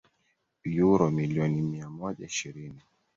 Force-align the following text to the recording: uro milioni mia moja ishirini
uro 0.91 1.09
milioni 1.11 1.61
mia 1.61 1.89
moja 1.89 2.25
ishirini 2.25 2.81